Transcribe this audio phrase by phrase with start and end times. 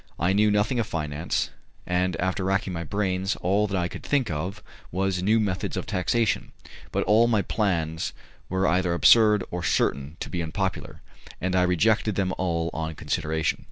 [0.17, 1.51] I knew nothing of finance,
[1.85, 5.85] and after racking my brains all that I could think of was new methods of
[5.85, 6.53] taxation;
[6.91, 8.11] but all my plans
[8.49, 11.03] were either absurd or certain to be unpopular,
[11.39, 13.59] and I rejected them all on consideration.